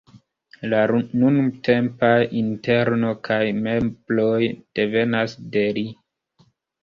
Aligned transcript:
La 0.69 0.77
nuntempaj 1.23 2.15
interno 2.39 3.11
kaj 3.29 3.39
mebloj 3.67 4.41
devenas 4.79 5.35
de 5.57 5.63
li. 5.79 5.85